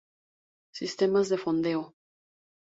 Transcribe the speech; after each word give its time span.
Sistemas 0.79 1.29
de 1.29 1.37
fondeo. 1.43 1.83